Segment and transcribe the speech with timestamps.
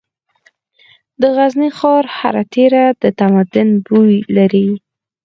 [1.21, 4.67] د غزني ښار هره تیږه د تمدن بوی لري.